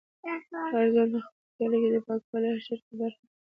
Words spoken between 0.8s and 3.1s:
ځوان باید په خپل کلي کې د پاکوالي په حشر کې